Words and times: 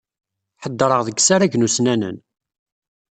Ḥeddṛeɣ 0.63 0.99
deg 1.03 1.17
yisaragen 1.19 1.65
ussnanen. 1.67 2.17